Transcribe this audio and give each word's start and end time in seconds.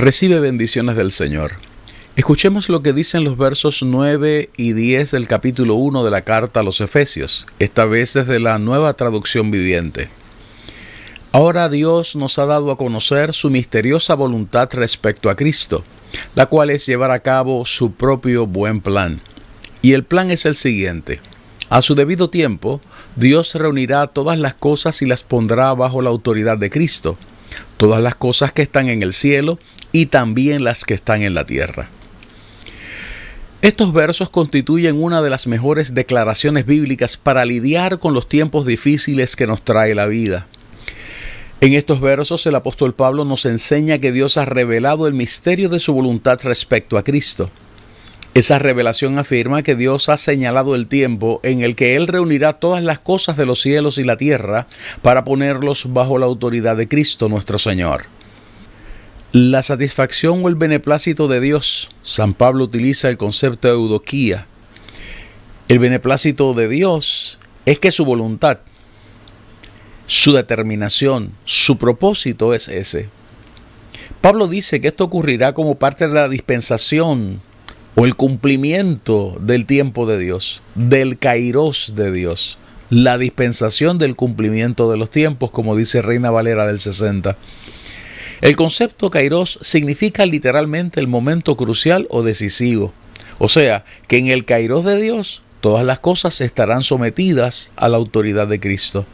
Recibe 0.00 0.40
bendiciones 0.40 0.96
del 0.96 1.12
Señor. 1.12 1.56
Escuchemos 2.16 2.70
lo 2.70 2.82
que 2.82 2.94
dicen 2.94 3.22
los 3.22 3.36
versos 3.36 3.82
9 3.82 4.48
y 4.56 4.72
10 4.72 5.10
del 5.10 5.28
capítulo 5.28 5.74
1 5.74 6.02
de 6.02 6.10
la 6.10 6.22
carta 6.22 6.60
a 6.60 6.62
los 6.62 6.80
Efesios, 6.80 7.46
esta 7.58 7.84
vez 7.84 8.14
desde 8.14 8.40
la 8.40 8.58
nueva 8.58 8.94
traducción 8.94 9.50
viviente. 9.50 10.08
Ahora 11.32 11.68
Dios 11.68 12.16
nos 12.16 12.38
ha 12.38 12.46
dado 12.46 12.70
a 12.70 12.78
conocer 12.78 13.34
su 13.34 13.50
misteriosa 13.50 14.14
voluntad 14.14 14.70
respecto 14.72 15.28
a 15.28 15.36
Cristo, 15.36 15.84
la 16.34 16.46
cual 16.46 16.70
es 16.70 16.86
llevar 16.86 17.10
a 17.10 17.18
cabo 17.18 17.66
su 17.66 17.92
propio 17.92 18.46
buen 18.46 18.80
plan. 18.80 19.20
Y 19.82 19.92
el 19.92 20.04
plan 20.04 20.30
es 20.30 20.46
el 20.46 20.54
siguiente. 20.54 21.20
A 21.68 21.82
su 21.82 21.94
debido 21.94 22.30
tiempo, 22.30 22.80
Dios 23.16 23.54
reunirá 23.54 24.06
todas 24.06 24.38
las 24.38 24.54
cosas 24.54 25.02
y 25.02 25.06
las 25.06 25.22
pondrá 25.22 25.74
bajo 25.74 26.00
la 26.00 26.08
autoridad 26.08 26.56
de 26.56 26.70
Cristo, 26.70 27.18
todas 27.76 28.00
las 28.00 28.14
cosas 28.14 28.52
que 28.52 28.62
están 28.62 28.88
en 28.88 29.02
el 29.02 29.12
cielo 29.12 29.58
y 29.92 30.06
también 30.06 30.64
las 30.64 30.84
que 30.84 30.94
están 30.94 31.22
en 31.22 31.34
la 31.34 31.44
tierra. 31.44 31.88
Estos 33.62 33.92
versos 33.92 34.30
constituyen 34.30 35.02
una 35.02 35.20
de 35.20 35.28
las 35.28 35.46
mejores 35.46 35.94
declaraciones 35.94 36.64
bíblicas 36.64 37.18
para 37.18 37.44
lidiar 37.44 37.98
con 37.98 38.14
los 38.14 38.26
tiempos 38.26 38.64
difíciles 38.64 39.36
que 39.36 39.46
nos 39.46 39.62
trae 39.62 39.94
la 39.94 40.06
vida. 40.06 40.46
En 41.60 41.74
estos 41.74 42.00
versos 42.00 42.46
el 42.46 42.54
apóstol 42.54 42.94
Pablo 42.94 43.26
nos 43.26 43.44
enseña 43.44 43.98
que 43.98 44.12
Dios 44.12 44.38
ha 44.38 44.46
revelado 44.46 45.06
el 45.06 45.12
misterio 45.12 45.68
de 45.68 45.78
su 45.78 45.92
voluntad 45.92 46.38
respecto 46.42 46.96
a 46.96 47.04
Cristo. 47.04 47.50
Esa 48.32 48.58
revelación 48.58 49.18
afirma 49.18 49.62
que 49.62 49.74
Dios 49.74 50.08
ha 50.08 50.16
señalado 50.16 50.74
el 50.74 50.86
tiempo 50.86 51.40
en 51.42 51.62
el 51.62 51.76
que 51.76 51.96
Él 51.96 52.06
reunirá 52.06 52.54
todas 52.54 52.82
las 52.82 53.00
cosas 53.00 53.36
de 53.36 53.44
los 53.44 53.60
cielos 53.60 53.98
y 53.98 54.04
la 54.04 54.16
tierra 54.16 54.68
para 55.02 55.24
ponerlos 55.24 55.92
bajo 55.92 56.16
la 56.16 56.24
autoridad 56.24 56.78
de 56.78 56.88
Cristo 56.88 57.28
nuestro 57.28 57.58
Señor. 57.58 58.04
La 59.32 59.62
satisfacción 59.62 60.44
o 60.44 60.48
el 60.48 60.56
beneplácito 60.56 61.28
de 61.28 61.38
Dios. 61.38 61.88
San 62.02 62.34
Pablo 62.34 62.64
utiliza 62.64 63.08
el 63.08 63.16
concepto 63.16 63.68
de 63.68 63.74
eudoquía. 63.74 64.46
El 65.68 65.78
beneplácito 65.78 66.52
de 66.52 66.66
Dios 66.66 67.38
es 67.64 67.78
que 67.78 67.92
su 67.92 68.04
voluntad, 68.04 68.58
su 70.08 70.32
determinación, 70.32 71.30
su 71.44 71.78
propósito 71.78 72.54
es 72.54 72.66
ese. 72.66 73.08
Pablo 74.20 74.48
dice 74.48 74.80
que 74.80 74.88
esto 74.88 75.04
ocurrirá 75.04 75.52
como 75.52 75.76
parte 75.76 76.08
de 76.08 76.14
la 76.14 76.28
dispensación 76.28 77.40
o 77.94 78.06
el 78.06 78.16
cumplimiento 78.16 79.38
del 79.40 79.64
tiempo 79.64 80.06
de 80.06 80.18
Dios, 80.18 80.60
del 80.74 81.18
kairos 81.18 81.92
de 81.94 82.10
Dios, 82.10 82.58
la 82.88 83.16
dispensación 83.16 83.96
del 83.98 84.16
cumplimiento 84.16 84.90
de 84.90 84.96
los 84.96 85.08
tiempos, 85.08 85.52
como 85.52 85.76
dice 85.76 86.02
Reina 86.02 86.32
Valera 86.32 86.66
del 86.66 86.80
60. 86.80 87.36
El 88.40 88.56
concepto 88.56 89.10
kairos 89.10 89.58
significa 89.60 90.24
literalmente 90.24 90.98
el 90.98 91.08
momento 91.08 91.56
crucial 91.56 92.06
o 92.10 92.22
decisivo. 92.22 92.94
O 93.38 93.48
sea, 93.48 93.84
que 94.08 94.16
en 94.18 94.28
el 94.28 94.44
kairos 94.46 94.84
de 94.84 95.00
Dios 95.00 95.42
todas 95.60 95.84
las 95.84 95.98
cosas 95.98 96.40
estarán 96.40 96.82
sometidas 96.82 97.70
a 97.76 97.88
la 97.88 97.98
autoridad 97.98 98.48
de 98.48 98.60
Cristo. 98.60 99.04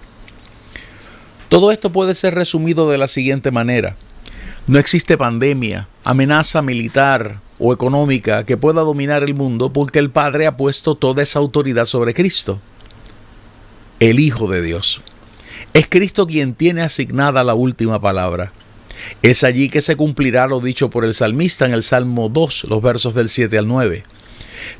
Todo 1.49 1.73
esto 1.73 1.91
puede 1.91 2.15
ser 2.15 2.35
resumido 2.35 2.89
de 2.91 2.99
la 2.99 3.09
siguiente 3.09 3.51
manera. 3.51 3.97
No 4.69 4.79
existe 4.79 5.17
pandemia, 5.19 5.89
amenaza 6.05 6.63
militar 6.63 7.41
o 7.59 7.73
económica 7.73 8.45
que 8.45 8.57
pueda 8.57 8.83
dominar 8.83 9.23
el 9.23 9.35
mundo 9.35 9.73
porque 9.73 9.99
el 9.99 10.11
Padre 10.11 10.47
ha 10.47 10.57
puesto 10.57 10.95
toda 10.95 11.23
esa 11.23 11.39
autoridad 11.39 11.87
sobre 11.87 12.15
Cristo, 12.15 12.61
el 14.01 14.21
Hijo 14.21 14.49
de 14.49 14.63
Dios. 14.63 15.03
Es 15.73 15.89
Cristo 15.89 16.27
quien 16.27 16.55
tiene 16.55 16.83
asignada 16.83 17.45
la 17.45 17.55
última 17.55 18.01
palabra. 18.01 18.53
Es 19.23 19.45
allí 19.45 19.69
que 19.69 19.81
se 19.81 19.97
cumplirá 19.97 20.47
lo 20.47 20.61
dicho 20.61 20.91
por 20.91 21.05
el 21.05 21.15
salmista 21.15 21.67
en 21.67 21.73
el 21.73 21.83
Salmo 21.83 22.29
2, 22.29 22.65
los 22.69 22.83
versos 22.83 23.15
del 23.15 23.29
7 23.29 23.59
al 23.59 23.69
9. 23.69 24.03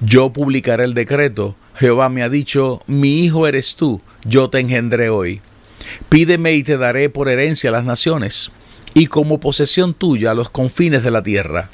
Yo 0.01 0.33
publicaré 0.33 0.85
el 0.85 0.95
decreto. 0.95 1.57
Jehová 1.77 2.09
me 2.09 2.23
ha 2.23 2.29
dicho, 2.29 2.83
mi 2.87 3.25
hijo 3.25 3.47
eres 3.47 3.77
tú, 3.77 4.01
yo 4.25 4.49
te 4.49 4.61
engendré 4.61 5.11
hoy. 5.11 5.41
Pídeme 6.09 6.55
y 6.55 6.63
te 6.63 6.79
daré 6.79 7.11
por 7.11 7.29
herencia 7.29 7.71
las 7.71 7.85
naciones, 7.85 8.51
y 8.95 9.07
como 9.07 9.41
posesión 9.41 9.93
tuya 9.93 10.35
los 10.35 10.49
confines 10.49 11.03
de 11.03 11.11
la 11.11 11.23
tierra. 11.23 11.71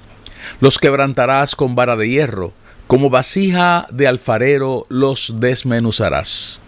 Los 0.60 0.78
quebrantarás 0.78 1.54
con 1.54 1.74
vara 1.74 1.96
de 1.96 2.08
hierro, 2.08 2.52
como 2.88 3.10
vasija 3.10 3.86
de 3.90 4.08
alfarero 4.08 4.84
los 4.88 5.34
desmenuzarás. 5.36 6.61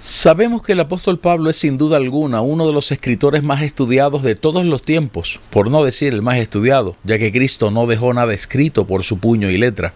Sabemos 0.00 0.62
que 0.62 0.74
el 0.74 0.80
apóstol 0.80 1.18
Pablo 1.18 1.50
es 1.50 1.56
sin 1.56 1.76
duda 1.76 1.96
alguna 1.96 2.40
uno 2.40 2.68
de 2.68 2.72
los 2.72 2.92
escritores 2.92 3.42
más 3.42 3.62
estudiados 3.62 4.22
de 4.22 4.36
todos 4.36 4.64
los 4.64 4.82
tiempos, 4.82 5.40
por 5.50 5.72
no 5.72 5.82
decir 5.82 6.14
el 6.14 6.22
más 6.22 6.38
estudiado, 6.38 6.94
ya 7.02 7.18
que 7.18 7.32
Cristo 7.32 7.72
no 7.72 7.84
dejó 7.84 8.14
nada 8.14 8.32
escrito 8.32 8.86
por 8.86 9.02
su 9.02 9.18
puño 9.18 9.50
y 9.50 9.56
letra. 9.56 9.94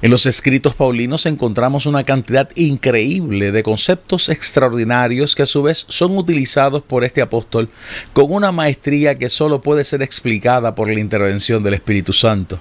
En 0.00 0.10
los 0.10 0.24
escritos 0.24 0.74
paulinos 0.74 1.26
encontramos 1.26 1.84
una 1.84 2.04
cantidad 2.04 2.48
increíble 2.54 3.52
de 3.52 3.62
conceptos 3.62 4.30
extraordinarios 4.30 5.34
que 5.34 5.42
a 5.42 5.46
su 5.46 5.62
vez 5.62 5.84
son 5.90 6.16
utilizados 6.16 6.82
por 6.82 7.04
este 7.04 7.20
apóstol 7.20 7.68
con 8.14 8.32
una 8.32 8.52
maestría 8.52 9.18
que 9.18 9.28
solo 9.28 9.60
puede 9.60 9.84
ser 9.84 10.00
explicada 10.00 10.74
por 10.74 10.88
la 10.88 10.98
intervención 10.98 11.62
del 11.62 11.74
Espíritu 11.74 12.14
Santo. 12.14 12.58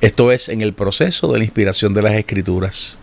Esto 0.00 0.32
es 0.32 0.48
en 0.48 0.62
el 0.62 0.72
proceso 0.72 1.30
de 1.30 1.40
la 1.40 1.44
inspiración 1.44 1.92
de 1.92 2.02
las 2.02 2.14
escrituras. 2.14 2.96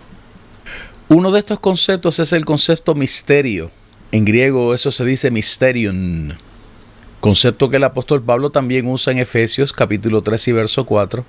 Uno 1.08 1.30
de 1.30 1.38
estos 1.38 1.60
conceptos 1.60 2.18
es 2.18 2.34
el 2.34 2.46
concepto 2.46 2.96
misterio. 2.96 3.70
En 4.12 4.26
griego 4.26 4.74
eso 4.74 4.92
se 4.92 5.06
dice 5.06 5.30
mysterion. 5.30 6.40
Concepto 7.20 7.70
que 7.70 7.78
el 7.78 7.84
apóstol 7.84 8.24
Pablo 8.24 8.50
también 8.50 8.88
usa 8.88 9.14
en 9.14 9.20
Efesios 9.20 9.72
capítulo 9.72 10.24
3 10.24 10.48
y 10.48 10.52
verso 10.54 10.88
4, 10.88 11.24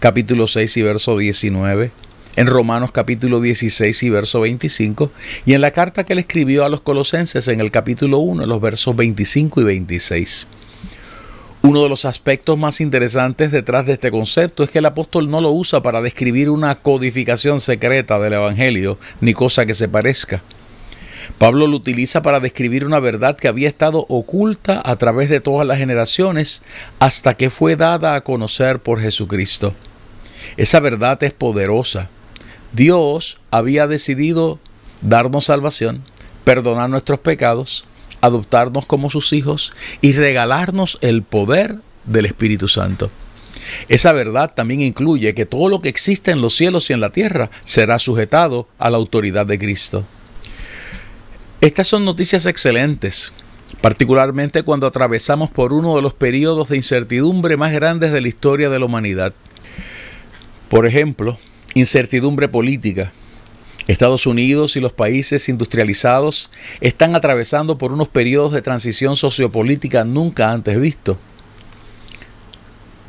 capítulo 0.00 0.48
6 0.48 0.76
y 0.78 0.82
verso 0.82 1.16
19, 1.16 1.92
en 2.34 2.46
Romanos 2.48 2.90
capítulo 2.90 3.40
16 3.40 4.02
y 4.02 4.10
verso 4.10 4.40
25, 4.40 5.12
y 5.46 5.54
en 5.54 5.60
la 5.60 5.70
carta 5.70 6.04
que 6.04 6.14
él 6.14 6.18
escribió 6.18 6.64
a 6.64 6.68
los 6.68 6.80
colosenses 6.80 7.46
en 7.46 7.60
el 7.60 7.70
capítulo 7.70 8.18
1, 8.18 8.46
los 8.46 8.60
versos 8.60 8.96
25 8.96 9.60
y 9.60 9.64
26. 9.64 10.48
Uno 11.62 11.82
de 11.82 11.90
los 11.90 12.06
aspectos 12.06 12.56
más 12.56 12.80
interesantes 12.80 13.52
detrás 13.52 13.84
de 13.84 13.92
este 13.92 14.10
concepto 14.10 14.64
es 14.64 14.70
que 14.70 14.78
el 14.78 14.86
apóstol 14.86 15.30
no 15.30 15.42
lo 15.42 15.50
usa 15.50 15.82
para 15.82 16.00
describir 16.00 16.48
una 16.48 16.76
codificación 16.76 17.60
secreta 17.60 18.18
del 18.18 18.32
Evangelio, 18.32 18.98
ni 19.20 19.34
cosa 19.34 19.66
que 19.66 19.74
se 19.74 19.86
parezca. 19.86 20.42
Pablo 21.36 21.66
lo 21.66 21.76
utiliza 21.76 22.22
para 22.22 22.40
describir 22.40 22.86
una 22.86 22.98
verdad 22.98 23.36
que 23.36 23.46
había 23.46 23.68
estado 23.68 24.06
oculta 24.08 24.80
a 24.82 24.96
través 24.96 25.28
de 25.28 25.40
todas 25.40 25.66
las 25.66 25.76
generaciones 25.76 26.62
hasta 26.98 27.34
que 27.34 27.50
fue 27.50 27.76
dada 27.76 28.14
a 28.14 28.22
conocer 28.22 28.78
por 28.78 28.98
Jesucristo. 28.98 29.74
Esa 30.56 30.80
verdad 30.80 31.22
es 31.22 31.34
poderosa. 31.34 32.08
Dios 32.72 33.38
había 33.50 33.86
decidido 33.86 34.58
darnos 35.02 35.46
salvación, 35.46 36.04
perdonar 36.44 36.88
nuestros 36.88 37.20
pecados, 37.20 37.84
adoptarnos 38.20 38.86
como 38.86 39.10
sus 39.10 39.32
hijos 39.32 39.72
y 40.00 40.12
regalarnos 40.12 40.98
el 41.00 41.22
poder 41.22 41.76
del 42.06 42.26
Espíritu 42.26 42.68
Santo. 42.68 43.10
Esa 43.88 44.12
verdad 44.12 44.52
también 44.54 44.80
incluye 44.80 45.34
que 45.34 45.46
todo 45.46 45.68
lo 45.68 45.80
que 45.80 45.88
existe 45.88 46.30
en 46.30 46.40
los 46.40 46.56
cielos 46.56 46.90
y 46.90 46.92
en 46.92 47.00
la 47.00 47.10
tierra 47.10 47.50
será 47.64 47.98
sujetado 47.98 48.68
a 48.78 48.90
la 48.90 48.96
autoridad 48.96 49.46
de 49.46 49.58
Cristo. 49.58 50.04
Estas 51.60 51.88
son 51.88 52.04
noticias 52.04 52.46
excelentes, 52.46 53.32
particularmente 53.80 54.62
cuando 54.62 54.86
atravesamos 54.86 55.50
por 55.50 55.72
uno 55.72 55.94
de 55.96 56.02
los 56.02 56.14
periodos 56.14 56.68
de 56.68 56.76
incertidumbre 56.76 57.56
más 57.56 57.72
grandes 57.72 58.12
de 58.12 58.20
la 58.20 58.28
historia 58.28 58.70
de 58.70 58.78
la 58.78 58.86
humanidad. 58.86 59.34
Por 60.68 60.86
ejemplo, 60.86 61.38
incertidumbre 61.74 62.48
política, 62.48 63.12
Estados 63.90 64.26
Unidos 64.26 64.76
y 64.76 64.80
los 64.80 64.92
países 64.92 65.48
industrializados 65.48 66.50
están 66.80 67.16
atravesando 67.16 67.76
por 67.76 67.92
unos 67.92 68.08
periodos 68.08 68.52
de 68.52 68.62
transición 68.62 69.16
sociopolítica 69.16 70.04
nunca 70.04 70.52
antes 70.52 70.80
vistos. 70.80 71.16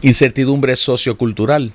incertidumbre 0.01 0.75
sociocultural. 0.75 1.74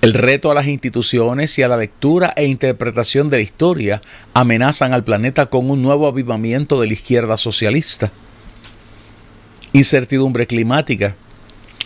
El 0.00 0.14
reto 0.14 0.50
a 0.50 0.54
las 0.54 0.66
instituciones 0.66 1.56
y 1.58 1.62
a 1.62 1.68
la 1.68 1.76
lectura 1.76 2.32
e 2.36 2.46
interpretación 2.46 3.30
de 3.30 3.36
la 3.36 3.42
historia 3.42 4.02
amenazan 4.34 4.92
al 4.92 5.04
planeta 5.04 5.46
con 5.46 5.70
un 5.70 5.80
nuevo 5.82 6.08
avivamiento 6.08 6.80
de 6.80 6.88
la 6.88 6.92
izquierda 6.94 7.36
socialista. 7.36 8.10
Incertidumbre 9.72 10.48
climática. 10.48 11.14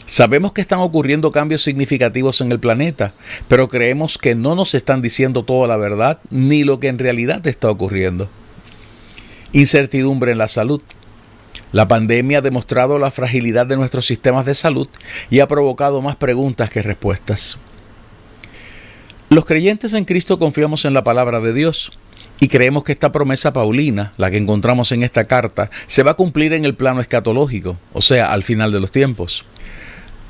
Sabemos 0.06 0.52
que 0.52 0.60
están 0.60 0.81
ocurriendo 0.81 1.32
cambios 1.32 1.62
significativos 1.62 2.40
en 2.40 2.52
el 2.52 2.60
planeta, 2.60 3.14
pero 3.49 3.69
creemos 3.69 4.19
que 4.19 4.34
no 4.34 4.54
nos 4.54 4.75
están 4.75 5.00
diciendo 5.00 5.44
toda 5.44 5.69
la 5.69 5.76
verdad 5.76 6.19
ni 6.31 6.64
lo 6.64 6.81
que 6.81 6.88
en 6.88 6.99
realidad 6.99 7.46
está 7.46 7.70
ocurriendo. 7.70 8.28
Incertidumbre 9.52 10.32
en 10.32 10.38
la 10.38 10.49
salud. 10.49 10.82
La 11.72 11.88
pandemia 11.88 12.38
ha 12.38 12.43
demostrado 12.43 12.99
la 12.99 13.10
fragilidad 13.10 13.66
de 13.66 13.76
nuestros 13.76 14.06
sistemas 14.06 14.44
de 14.44 14.54
salud 14.54 14.88
y 15.31 15.40
ha 15.40 15.49
provocado 15.49 16.02
más 16.02 16.16
preguntas 16.16 16.69
que 16.69 16.82
respuestas. 16.82 17.58
Los 19.31 19.46
creyentes 19.46 19.94
en 19.94 20.04
Cristo 20.04 20.38
confiamos 20.38 20.84
en 20.84 20.93
la 20.93 21.04
palabra 21.04 21.40
de 21.40 21.54
Dios 21.54 21.93
y 22.40 22.49
creemos 22.49 22.84
que 22.84 22.93
esta 22.93 23.12
promesa 23.12 23.52
paulina, 23.52 24.12
la 24.19 24.31
que 24.31 24.37
encontramos 24.37 24.93
en 24.93 25.02
esta 25.02 25.25
carta, 25.26 25.70
se 25.87 26.02
va 26.02 26.10
a 26.10 26.16
cumplir 26.16 26.52
en 26.52 26.64
el 26.64 26.75
plano 26.75 27.00
escatológico, 27.00 27.78
o 27.93 28.02
sea, 28.02 28.32
al 28.32 28.43
final 28.43 28.72
de 28.72 28.81
los 28.81 28.90
tiempos. 28.90 29.44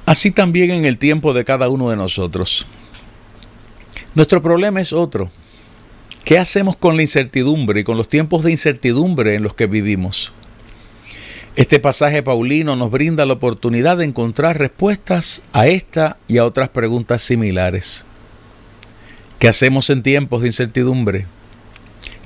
Así 0.04 0.31
también 0.31 0.70
en 0.70 0.84
el 0.84 0.99
tiempo 0.99 1.32
de 1.32 1.44
cada 1.44 1.69
uno 1.69 1.90
de 1.90 1.96
nosotros. 1.96 2.66
Nuestro 4.14 4.43
problema 4.43 4.81
es 4.81 4.93
otro. 4.93 5.31
¿Qué 6.25 6.38
hacemos 6.38 6.76
con 6.76 6.96
la 6.96 7.02
incertidumbre 7.02 7.81
y 7.81 7.84
con 7.84 7.96
los 7.96 8.08
tiempos 8.08 8.43
de 8.43 8.50
incertidumbre 8.50 9.34
en 9.34 9.43
los 9.43 9.54
que 9.54 9.66
vivimos? 9.66 10.32
Este 11.54 11.81
pasaje 11.81 12.22
paulino 12.22 12.76
nos 12.76 12.90
brinda 12.90 13.26
la 13.26 13.34
oportunidad 13.34 13.99
de 13.99 14.06
encontrar 14.06 14.58
respuestas 14.58 15.43
a 15.52 15.66
esta 15.66 16.16
y 16.26 16.38
a 16.38 16.46
otras 16.46 16.70
preguntas 16.70 17.22
similares. 17.22 18.05
¿Qué 19.38 19.48
hacemos 19.48 19.90
en 19.90 20.02
tiempos 20.02 20.43
de 20.43 20.48
incertidumbre? 20.48 21.26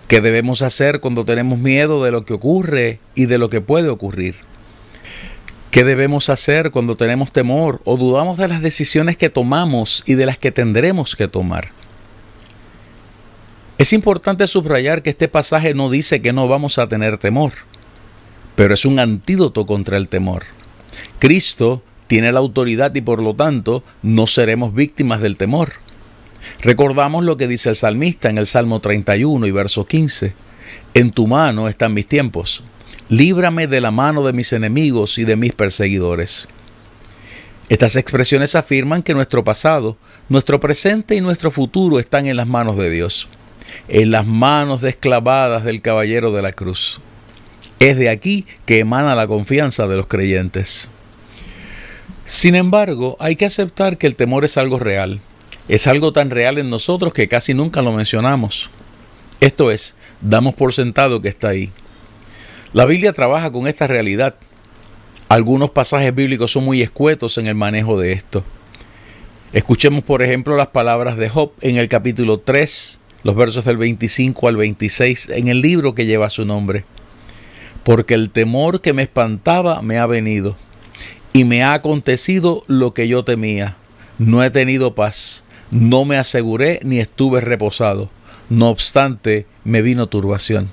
¿Qué 0.07 0.21
debemos 0.21 0.63
hacer 0.63 1.01
cuando 1.01 1.25
tenemos 1.25 1.59
miedo 1.59 2.05
de 2.05 2.13
lo 2.13 2.25
que 2.25 2.35
ocurre 2.35 3.01
y 3.15 3.27
de 3.27 3.39
lo 3.39 3.51
que 3.51 3.61
puede 3.61 3.89
ocurrir? 3.89 4.37
¿Qué 5.71 5.85
debemos 5.85 6.31
hacer 6.31 6.71
cuando 6.71 6.95
tenemos 6.95 7.33
temor 7.33 7.81
o 7.85 7.97
dudamos 7.97 8.39
de 8.39 8.49
las 8.49 8.63
decisiones 8.63 9.17
que 9.17 9.29
tomamos 9.29 10.03
y 10.07 10.15
de 10.15 10.27
las 10.27 10.39
que 10.39 10.51
tendremos 10.51 11.17
que 11.17 11.29
tomar? 11.29 11.71
Es 13.79 13.93
importante 13.93 14.47
subrayar 14.47 15.03
que 15.03 15.11
este 15.11 15.29
pasaje 15.29 15.75
no 15.75 15.91
dice 15.91 16.23
que 16.23 16.33
no 16.33 16.49
vamos 16.49 16.79
a 16.79 16.89
tener 16.89 17.19
temor, 17.19 17.53
pero 18.55 18.73
es 18.73 18.87
un 18.87 18.99
antídoto 18.99 19.67
contra 19.67 19.99
el 19.99 20.09
temor. 20.09 20.45
Cristo 21.19 21.83
tiene 22.07 22.33
la 22.33 22.39
autoridad 22.39 22.95
y 22.95 23.03
por 23.03 23.23
lo 23.23 23.35
tanto 23.35 23.85
no 24.03 24.27
seremos 24.27 24.73
víctimas 24.73 25.21
del 25.21 25.37
temor. 25.37 25.75
Recordamos 26.63 27.25
lo 27.25 27.37
que 27.37 27.49
dice 27.49 27.69
el 27.69 27.77
salmista 27.77 28.31
en 28.31 28.39
el 28.39 28.47
Salmo 28.47 28.81
31 28.81 29.47
y 29.47 29.51
verso 29.51 29.87
15. 29.87 30.35
En 30.95 31.11
tu 31.11 31.27
mano 31.27 31.69
están 31.69 31.93
mis 31.93 32.07
tiempos. 32.07 32.63
Líbrame 33.09 33.67
de 33.67 33.81
la 33.81 33.91
mano 33.91 34.25
de 34.25 34.33
mis 34.33 34.53
enemigos 34.53 35.19
y 35.19 35.25
de 35.25 35.37
mis 35.37 35.53
perseguidores. 35.53 36.49
Estas 37.69 37.97
expresiones 37.97 38.55
afirman 38.55 39.03
que 39.03 39.15
nuestro 39.15 39.45
pasado, 39.45 39.97
nuestro 40.29 40.61
presente 40.61 41.15
y 41.15 41.21
nuestro 41.21 41.51
futuro 41.51 41.99
están 41.99 42.27
en 42.27 42.37
las 42.37 42.47
manos 42.47 42.77
de 42.77 42.91
Dios, 42.91 43.29
en 43.89 44.11
las 44.11 44.27
manos 44.27 44.81
desclavadas 44.81 45.65
del 45.65 45.83
caballero 45.83 46.33
de 46.33 46.43
la 46.43 46.53
cruz. 46.53 47.01
Es 47.79 47.97
de 47.97 48.09
aquí 48.09 48.47
que 48.65 48.79
emana 48.79 49.15
la 49.15 49.27
confianza 49.27 49.87
de 49.87 49.97
los 49.97 50.07
creyentes. 50.07 50.89
Sin 52.25 52.55
embargo, 52.55 53.17
hay 53.21 53.37
que 53.37 53.47
aceptar 53.47 53.99
que 53.99 54.07
el 54.07 54.17
temor 54.17 54.45
es 54.45 54.57
algo 54.57 54.79
real 54.79 55.21
es 55.69 55.87
algo 55.87 56.13
tan 56.13 56.31
real 56.31 56.59
en 56.59 56.71
nosotros 56.71 57.13
que 57.13 57.29
casi 57.29 57.53
nunca 57.53 57.83
lo 57.83 57.93
mencionamos. 57.93 58.71
Esto 59.41 59.71
es, 59.71 59.97
damos 60.21 60.55
por 60.55 60.73
sentado 60.73 61.21
que 61.21 61.29
está 61.29 61.49
ahí. 61.49 61.73
La 62.77 62.85
Biblia 62.85 63.15
trabaja 63.15 63.51
con 63.51 63.67
esta 63.67 63.87
realidad. 63.87 64.35
Algunos 65.31 65.71
pasajes 65.71 66.15
bíblicos 66.15 66.53
son 66.53 66.67
muy 66.67 66.83
escuetos 66.83 67.39
en 67.39 67.47
el 67.47 67.55
manejo 67.55 67.99
de 67.99 68.13
esto. 68.13 68.45
Escuchemos, 69.55 70.05
por 70.05 70.21
ejemplo, 70.21 70.59
las 70.59 70.67
palabras 70.67 71.17
de 71.17 71.31
Job 71.31 71.53
en 71.63 71.77
el 71.77 71.89
capítulo 71.89 72.41
3, 72.41 73.01
los 73.23 73.35
versos 73.35 73.65
del 73.65 73.79
25 73.79 74.47
al 74.47 74.57
26, 74.57 75.31
en 75.31 75.49
el 75.49 75.63
libro 75.63 75.95
que 75.95 76.05
lleva 76.05 76.29
su 76.29 76.45
nombre. 76.45 76.85
Porque 77.83 78.13
el 78.13 78.29
temor 78.29 78.83
que 78.83 78.93
me 78.93 79.05
espantaba 79.05 79.81
me 79.81 79.97
ha 79.97 80.05
venido, 80.05 80.55
y 81.33 81.45
me 81.45 81.63
ha 81.63 81.73
acontecido 81.73 82.63
lo 82.67 82.93
que 82.93 83.09
yo 83.09 83.25
temía. 83.25 83.79
No 84.19 84.45
he 84.45 84.51
tenido 84.51 84.95
paz 84.95 85.45
no 85.71 86.05
me 86.05 86.17
aseguré 86.17 86.81
ni 86.85 87.01
estuve 87.01 87.41
reposado. 87.41 88.11
No 88.49 88.69
obstante, 88.69 89.47
me 89.65 89.83
vino 89.83 90.07
turbación. 90.07 90.69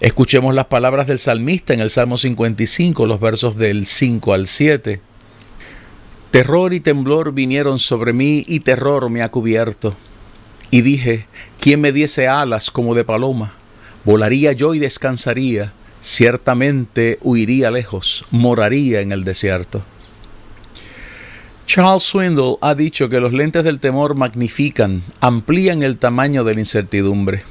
Escuchemos 0.00 0.54
las 0.54 0.66
palabras 0.66 1.06
del 1.06 1.18
salmista 1.18 1.74
en 1.74 1.80
el 1.80 1.90
Salmo 1.90 2.18
55, 2.18 3.06
los 3.06 3.20
versos 3.20 3.56
del 3.56 3.86
5 3.86 4.32
al 4.32 4.46
7. 4.46 5.00
Terror 6.30 6.74
y 6.74 6.80
temblor 6.80 7.32
vinieron 7.32 7.78
sobre 7.78 8.12
mí 8.12 8.44
y 8.46 8.60
terror 8.60 9.10
me 9.10 9.22
ha 9.22 9.30
cubierto. 9.30 9.96
Y 10.70 10.82
dije, 10.82 11.26
¿quién 11.58 11.80
me 11.80 11.92
diese 11.92 12.28
alas 12.28 12.70
como 12.70 12.94
de 12.94 13.04
paloma? 13.04 13.54
Volaría 14.04 14.52
yo 14.52 14.74
y 14.74 14.78
descansaría, 14.78 15.72
ciertamente 16.00 17.18
huiría 17.22 17.70
lejos, 17.70 18.24
moraría 18.30 19.00
en 19.00 19.12
el 19.12 19.24
desierto. 19.24 19.82
Charles 21.66 22.04
Swindle 22.04 22.56
ha 22.60 22.74
dicho 22.74 23.08
que 23.08 23.20
los 23.20 23.32
lentes 23.32 23.64
del 23.64 23.80
temor 23.80 24.14
magnifican, 24.14 25.02
amplían 25.20 25.82
el 25.82 25.98
tamaño 25.98 26.44
de 26.44 26.54
la 26.54 26.60
incertidumbre. 26.60 27.42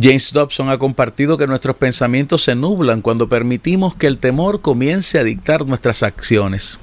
James 0.00 0.32
Dobson 0.32 0.70
ha 0.70 0.78
compartido 0.78 1.36
que 1.36 1.46
nuestros 1.46 1.76
pensamientos 1.76 2.44
se 2.44 2.54
nublan 2.54 3.02
cuando 3.02 3.28
permitimos 3.28 3.94
que 3.94 4.06
el 4.06 4.18
temor 4.18 4.60
comience 4.60 5.18
a 5.18 5.24
dictar 5.24 5.66
nuestras 5.66 6.02
acciones. 6.02 6.78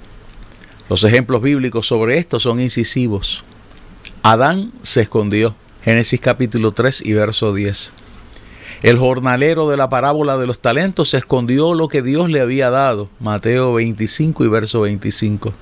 Los 0.90 1.04
ejemplos 1.04 1.42
bíblicos 1.42 1.88
sobre 1.88 2.18
esto 2.18 2.40
son 2.40 2.60
incisivos. 2.60 3.44
Adán 4.22 4.72
se 4.82 5.02
escondió, 5.02 5.56
Génesis 5.84 6.20
capítulo 6.20 6.72
3 6.72 7.04
y 7.06 7.14
verso 7.14 7.54
10. 7.54 7.94
El 8.84 8.98
jornalero 8.98 9.70
de 9.70 9.78
la 9.78 9.90
parábola 9.90 10.38
de 10.38 10.48
los 10.48 10.60
talentos 10.60 11.10
se 11.10 11.18
escondió 11.18 11.74
lo 11.74 11.88
que 11.88 12.02
Dios 12.02 12.30
le 12.30 12.42
había 12.42 12.70
dado, 12.70 13.10
Mateo 13.20 13.74
25 13.74 14.46
y 14.46 14.48
verso 14.48 14.82
25. 14.82 15.54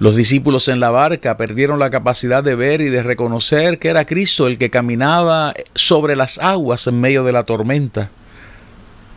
Los 0.00 0.14
discípulos 0.14 0.68
en 0.68 0.78
la 0.78 0.90
barca 0.90 1.36
perdieron 1.36 1.80
la 1.80 1.90
capacidad 1.90 2.44
de 2.44 2.54
ver 2.54 2.80
y 2.80 2.88
de 2.88 3.02
reconocer 3.02 3.80
que 3.80 3.88
era 3.88 4.04
Cristo 4.04 4.46
el 4.46 4.56
que 4.56 4.70
caminaba 4.70 5.54
sobre 5.74 6.14
las 6.14 6.38
aguas 6.38 6.86
en 6.86 7.00
medio 7.00 7.24
de 7.24 7.32
la 7.32 7.42
tormenta. 7.42 8.10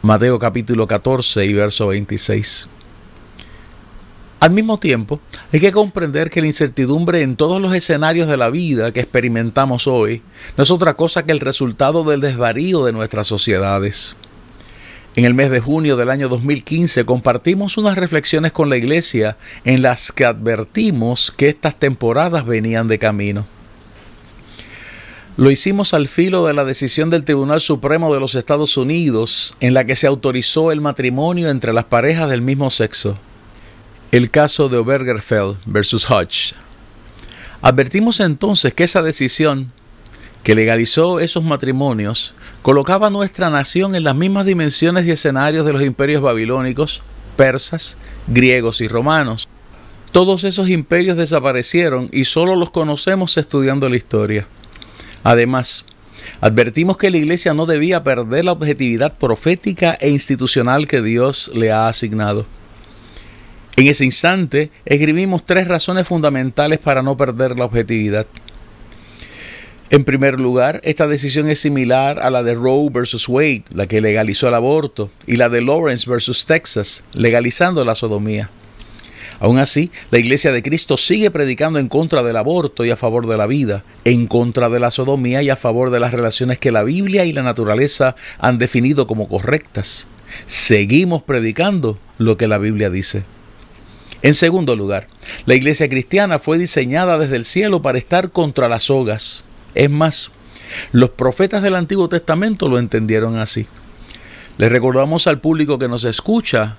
Mateo 0.02 0.40
capítulo 0.40 0.88
14 0.88 1.46
y 1.46 1.54
verso 1.54 1.88
26. 1.88 2.68
Al 4.40 4.50
mismo 4.50 4.80
tiempo, 4.80 5.20
hay 5.54 5.60
que 5.60 5.72
comprender 5.72 6.32
que 6.32 6.42
la 6.42 6.48
incertidumbre 6.48 7.22
en 7.22 7.36
todos 7.36 7.62
los 7.62 7.76
escenarios 7.76 8.28
de 8.28 8.38
la 8.38 8.50
vida 8.50 8.92
que 8.92 9.02
experimentamos 9.02 9.86
hoy 9.86 10.24
no 10.58 10.64
es 10.64 10.72
otra 10.72 10.96
cosa 10.96 11.28
que 11.28 11.32
el 11.32 11.42
resultado 11.42 12.04
del 12.04 12.22
desvarío 12.22 12.84
de 12.86 12.92
nuestras 12.92 13.28
sociedades. 13.28 14.16
En 15.16 15.26
el 15.26 15.34
mes 15.34 15.52
de 15.52 15.60
junio 15.60 15.98
del 15.98 16.10
año 16.10 16.30
2015 16.30 17.04
compartimos 17.04 17.78
unas 17.78 17.98
reflexiones 17.98 18.54
con 18.54 18.70
la 18.70 18.78
iglesia 18.78 19.36
en 19.66 19.82
las 19.82 20.14
que 20.14 20.24
advertimos 20.24 21.34
que 21.36 21.50
estas 21.50 21.78
temporadas 21.78 22.46
venían 22.46 22.88
de 22.88 22.98
camino. 22.98 23.46
Lo 25.36 25.52
hicimos 25.52 25.94
al 25.94 26.08
filo 26.08 26.46
de 26.46 26.54
la 26.54 26.64
decisión 26.64 27.10
del 27.10 27.26
Tribunal 27.26 27.60
Supremo 27.60 28.14
de 28.14 28.22
los 28.22 28.36
Estados 28.36 28.78
Unidos 28.78 29.54
en 29.60 29.74
la 29.74 29.84
que 29.86 29.98
se 29.98 30.08
autorizó 30.08 30.72
el 30.72 30.80
matrimonio 30.80 31.50
entre 31.50 31.74
las 31.74 31.86
parejas 31.86 32.30
del 32.30 32.42
mismo 32.42 32.70
sexo. 32.70 33.18
El 34.14 34.30
caso 34.30 34.70
de 34.70 34.78
Obergerfeld 34.78 35.58
versus 35.66 36.10
Hodge. 36.10 36.54
Advertimos 37.62 38.22
entonces 38.22 38.74
que 38.74 38.86
esa 38.86 39.02
decisión 39.02 39.74
que 40.44 40.56
legalizó 40.56 41.20
esos 41.20 41.44
matrimonios, 41.44 42.34
colocaba 42.62 43.10
nuestra 43.10 43.50
nación 43.50 43.96
en 43.96 44.04
las 44.04 44.16
mismas 44.16 44.46
dimensiones 44.46 45.06
y 45.06 45.12
escenarios 45.12 45.66
de 45.66 45.74
los 45.74 45.82
imperios 45.82 46.22
babilónicos, 46.22 47.02
persas, 47.36 47.98
griegos 48.28 48.82
y 48.82 48.88
romanos. 48.88 49.50
Todos 50.12 50.44
esos 50.44 50.70
imperios 50.70 51.18
desaparecieron 51.18 52.10
y 52.12 52.26
solo 52.26 52.56
los 52.56 52.70
conocemos 52.70 53.38
estudiando 53.38 53.90
la 53.90 53.98
historia. 53.98 54.48
Además, 55.24 55.86
advertimos 56.42 56.98
que 56.98 57.10
la 57.10 57.18
Iglesia 57.18 57.54
no 57.54 57.66
debía 57.66 58.04
perder 58.04 58.46
la 58.46 58.52
objetividad 58.52 59.18
profética 59.18 59.98
e 60.00 60.10
institucional 60.10 60.88
que 60.88 61.02
Dios 61.02 61.50
le 61.54 61.72
ha 61.72 61.88
asignado. 61.88 62.46
En 63.78 63.88
ese 63.88 64.06
instante, 64.06 64.70
escribimos 64.86 65.46
tres 65.46 65.68
razones 65.68 66.08
fundamentales 66.08 66.80
para 66.80 67.02
no 67.02 67.16
perder 67.16 67.58
la 67.58 67.66
objetividad. 67.66 68.28
En 69.92 70.06
primer 70.06 70.40
lugar, 70.40 70.80
esta 70.86 71.06
decisión 71.06 71.50
es 71.50 71.60
similar 71.60 72.18
a 72.20 72.30
la 72.30 72.44
de 72.44 72.54
Roe 72.54 72.90
versus 72.90 73.28
Wade, 73.28 73.66
la 73.74 73.88
que 73.88 74.00
legalizó 74.00 74.48
el 74.48 74.54
aborto, 74.54 75.12
y 75.28 75.36
la 75.36 75.50
de 75.50 75.62
Lawrence 75.62 76.10
versus 76.10 76.46
Texas, 76.46 77.04
legalizando 77.14 77.84
la 77.84 77.94
sodomía. 77.96 78.50
Aún 79.42 79.58
así, 79.58 79.92
la 80.10 80.20
Iglesia 80.20 80.54
de 80.54 80.64
Cristo 80.64 80.96
sigue 80.96 81.30
predicando 81.30 81.78
en 81.78 81.90
contra 81.90 82.24
del 82.24 82.38
aborto 82.38 82.86
y 82.86 82.90
a 82.90 82.96
favor 82.96 83.28
de 83.28 83.36
la 83.36 83.48
vida, 83.48 83.84
en 84.06 84.28
contra 84.28 84.70
de 84.70 84.80
la 84.80 84.92
sodomía 84.92 85.42
y 85.42 85.50
a 85.50 85.58
favor 85.58 85.90
de 85.90 86.00
las 86.00 86.14
relaciones 86.14 86.58
que 86.58 86.72
la 86.72 86.84
Biblia 86.84 87.26
y 87.26 87.34
la 87.34 87.44
naturaleza 87.44 88.16
han 88.40 88.60
definido 88.60 89.08
como 89.08 89.28
correctas. 89.28 90.08
Seguimos 90.46 91.24
predicando 91.24 91.98
lo 92.18 92.38
que 92.38 92.48
la 92.48 92.60
Biblia 92.60 92.90
dice. 92.90 93.24
En 94.22 94.36
segundo 94.36 94.78
lugar, 94.78 95.10
la 95.46 95.56
iglesia 95.56 95.90
cristiana 95.90 96.40
fue 96.40 96.58
diseñada 96.58 97.18
desde 97.18 97.36
el 97.36 97.44
cielo 97.44 97.82
para 97.82 97.98
estar 97.98 98.32
contra 98.32 98.70
las 98.70 98.84
sogas. 98.84 99.44
Es 99.76 99.90
más, 99.90 100.32
los 100.92 101.12
profetas 101.12 101.62
del 101.62 101.76
Antiguo 101.76 102.10
Testamento 102.10 102.68
lo 102.68 102.80
entendieron 102.80 103.38
así. 103.38 103.68
Le 104.58 104.70
recordamos 104.70 105.28
al 105.28 105.40
público 105.40 105.80
que 105.80 105.88
nos 105.88 106.04
escucha 106.04 106.78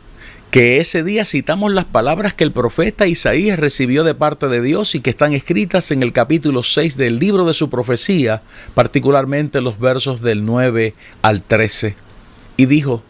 que 0.50 0.80
ese 0.80 1.02
día 1.02 1.24
citamos 1.24 1.72
las 1.72 1.86
palabras 1.86 2.34
que 2.34 2.44
el 2.44 2.52
profeta 2.52 3.06
Isaías 3.06 3.58
recibió 3.58 4.04
de 4.04 4.14
parte 4.14 4.48
de 4.48 4.60
Dios 4.60 4.94
y 4.94 5.00
que 5.00 5.08
están 5.08 5.32
escritas 5.32 5.90
en 5.90 6.02
el 6.02 6.12
capítulo 6.12 6.62
6 6.62 6.98
del 6.98 7.18
libro 7.18 7.46
de 7.46 7.54
su 7.54 7.70
profecía, 7.70 8.42
particularmente 8.74 9.62
los 9.62 9.78
versos 9.78 10.20
del 10.20 10.44
9 10.44 10.94
al 11.22 11.42
13. 11.42 11.96
Y 12.58 12.66
dijo, 12.66 13.02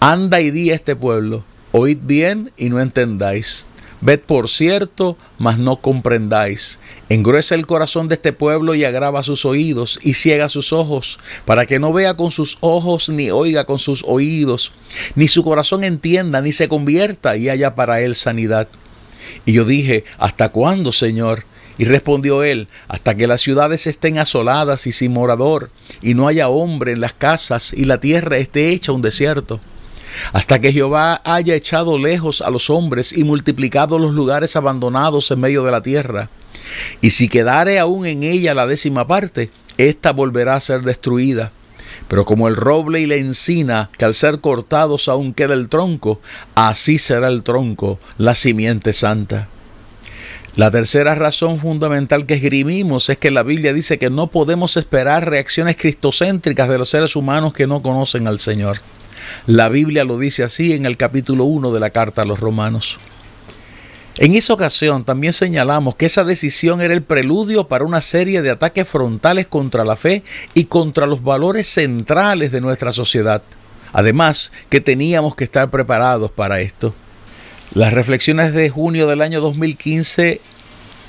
Anda 0.00 0.40
y 0.40 0.50
di 0.50 0.70
a 0.70 0.74
este 0.74 0.96
pueblo, 0.96 1.44
oíd 1.72 1.98
bien 2.02 2.52
y 2.56 2.70
no 2.70 2.80
entendáis. 2.80 3.66
Ved 4.02 4.18
por 4.18 4.48
cierto, 4.48 5.16
mas 5.38 5.58
no 5.58 5.76
comprendáis. 5.76 6.80
Engruesa 7.08 7.54
el 7.54 7.68
corazón 7.68 8.08
de 8.08 8.16
este 8.16 8.32
pueblo 8.32 8.74
y 8.74 8.84
agrava 8.84 9.22
sus 9.22 9.44
oídos 9.44 10.00
y 10.02 10.14
ciega 10.14 10.48
sus 10.48 10.72
ojos, 10.72 11.20
para 11.44 11.66
que 11.66 11.78
no 11.78 11.92
vea 11.92 12.14
con 12.14 12.32
sus 12.32 12.58
ojos 12.60 13.08
ni 13.08 13.30
oiga 13.30 13.64
con 13.64 13.78
sus 13.78 14.02
oídos, 14.04 14.72
ni 15.14 15.28
su 15.28 15.44
corazón 15.44 15.84
entienda, 15.84 16.40
ni 16.40 16.50
se 16.50 16.68
convierta 16.68 17.36
y 17.36 17.48
haya 17.48 17.76
para 17.76 18.00
él 18.00 18.16
sanidad. 18.16 18.66
Y 19.46 19.52
yo 19.52 19.64
dije, 19.64 20.02
¿hasta 20.18 20.48
cuándo, 20.48 20.90
Señor? 20.90 21.44
Y 21.78 21.84
respondió 21.84 22.42
él, 22.42 22.66
hasta 22.88 23.14
que 23.14 23.28
las 23.28 23.40
ciudades 23.40 23.86
estén 23.86 24.18
asoladas 24.18 24.88
y 24.88 24.92
sin 24.92 25.12
morador, 25.12 25.70
y 26.02 26.14
no 26.14 26.26
haya 26.26 26.48
hombre 26.48 26.90
en 26.90 27.00
las 27.00 27.12
casas, 27.12 27.72
y 27.72 27.84
la 27.84 28.00
tierra 28.00 28.38
esté 28.38 28.70
hecha 28.70 28.90
un 28.90 29.00
desierto 29.00 29.60
hasta 30.32 30.60
que 30.60 30.72
Jehová 30.72 31.20
haya 31.24 31.54
echado 31.54 31.98
lejos 31.98 32.40
a 32.40 32.50
los 32.50 32.70
hombres 32.70 33.12
y 33.12 33.24
multiplicado 33.24 33.98
los 33.98 34.12
lugares 34.12 34.56
abandonados 34.56 35.30
en 35.30 35.40
medio 35.40 35.64
de 35.64 35.70
la 35.70 35.82
tierra. 35.82 36.28
Y 37.00 37.10
si 37.10 37.28
quedare 37.28 37.78
aún 37.78 38.06
en 38.06 38.22
ella 38.22 38.54
la 38.54 38.66
décima 38.66 39.06
parte, 39.06 39.50
ésta 39.78 40.12
volverá 40.12 40.56
a 40.56 40.60
ser 40.60 40.82
destruida. 40.82 41.52
Pero 42.08 42.24
como 42.24 42.48
el 42.48 42.56
roble 42.56 43.00
y 43.00 43.06
la 43.06 43.16
encina, 43.16 43.90
que 43.96 44.04
al 44.04 44.14
ser 44.14 44.40
cortados 44.40 45.08
aún 45.08 45.34
queda 45.34 45.54
el 45.54 45.68
tronco, 45.68 46.20
así 46.54 46.98
será 46.98 47.28
el 47.28 47.42
tronco, 47.42 47.98
la 48.18 48.34
simiente 48.34 48.92
santa. 48.92 49.48
La 50.54 50.70
tercera 50.70 51.14
razón 51.14 51.56
fundamental 51.56 52.26
que 52.26 52.34
esgrimimos 52.34 53.08
es 53.08 53.16
que 53.16 53.30
la 53.30 53.42
Biblia 53.42 53.72
dice 53.72 53.98
que 53.98 54.10
no 54.10 54.26
podemos 54.26 54.76
esperar 54.76 55.30
reacciones 55.30 55.76
cristocéntricas 55.76 56.68
de 56.68 56.76
los 56.76 56.90
seres 56.90 57.16
humanos 57.16 57.54
que 57.54 57.66
no 57.66 57.82
conocen 57.82 58.26
al 58.26 58.38
Señor. 58.38 58.80
La 59.46 59.68
Biblia 59.68 60.04
lo 60.04 60.18
dice 60.18 60.42
así 60.42 60.72
en 60.72 60.86
el 60.86 60.96
capítulo 60.96 61.44
1 61.44 61.72
de 61.72 61.80
la 61.80 61.90
carta 61.90 62.22
a 62.22 62.24
los 62.24 62.40
romanos. 62.40 62.98
En 64.18 64.34
esa 64.34 64.52
ocasión 64.52 65.04
también 65.04 65.32
señalamos 65.32 65.96
que 65.96 66.06
esa 66.06 66.24
decisión 66.24 66.82
era 66.82 66.92
el 66.92 67.02
preludio 67.02 67.66
para 67.66 67.84
una 67.84 68.02
serie 68.02 68.42
de 68.42 68.50
ataques 68.50 68.86
frontales 68.86 69.46
contra 69.46 69.84
la 69.84 69.96
fe 69.96 70.22
y 70.52 70.66
contra 70.66 71.06
los 71.06 71.22
valores 71.22 71.66
centrales 71.66 72.52
de 72.52 72.60
nuestra 72.60 72.92
sociedad. 72.92 73.42
Además, 73.92 74.52
que 74.68 74.80
teníamos 74.80 75.34
que 75.34 75.44
estar 75.44 75.70
preparados 75.70 76.30
para 76.30 76.60
esto. 76.60 76.94
Las 77.74 77.94
reflexiones 77.94 78.52
de 78.52 78.68
junio 78.68 79.06
del 79.06 79.22
año 79.22 79.40
2015 79.40 80.40